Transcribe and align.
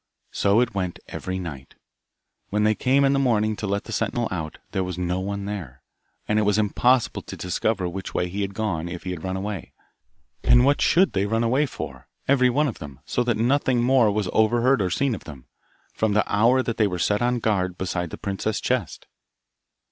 So 0.31 0.61
it 0.61 0.73
went 0.73 0.97
every 1.09 1.37
night. 1.37 1.75
When 2.49 2.63
they 2.63 2.73
came 2.73 3.05
in 3.05 3.13
the 3.13 3.19
morning 3.19 3.55
to 3.57 3.67
let 3.67 3.83
the 3.83 3.91
sentinel 3.91 4.27
out, 4.31 4.57
there 4.71 4.83
was 4.83 4.97
no 4.97 5.19
one 5.19 5.45
there, 5.45 5.83
and 6.27 6.39
it 6.39 6.41
was 6.41 6.57
impossible 6.57 7.21
to 7.21 7.37
discover 7.37 7.87
which 7.87 8.11
way 8.11 8.27
he 8.27 8.41
had 8.41 8.55
gone 8.55 8.89
if 8.89 9.03
he 9.03 9.11
had 9.11 9.23
run 9.23 9.37
away. 9.37 9.73
And 10.43 10.65
what 10.65 10.81
should 10.81 11.13
they 11.13 11.27
run 11.27 11.43
away 11.43 11.67
for, 11.67 12.07
every 12.27 12.49
one 12.49 12.67
of 12.67 12.79
them, 12.79 12.99
so 13.05 13.23
that 13.25 13.37
nothing 13.37 13.83
more 13.83 14.09
was 14.11 14.27
over 14.33 14.61
heard 14.61 14.81
or 14.81 14.89
seen 14.89 15.13
of 15.13 15.25
them, 15.25 15.45
from 15.93 16.13
the 16.13 16.23
hour 16.25 16.63
that 16.63 16.77
they 16.77 16.87
were 16.87 16.97
set 16.97 17.21
on 17.21 17.37
guard 17.37 17.77
beside 17.77 18.09
the 18.09 18.17
princess's 18.17 18.59
chest? 18.59 19.05